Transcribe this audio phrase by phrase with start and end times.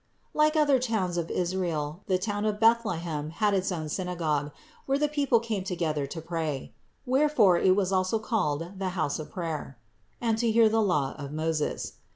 [0.33, 0.43] 530.
[0.43, 4.51] Like other towns of Israel, the city of Bethlehem had its own synagogue,
[4.87, 6.73] where the people came together to pray
[7.05, 9.77] (wherefore it was also called the house of prayer),
[10.19, 11.97] and to hear the law of Moses.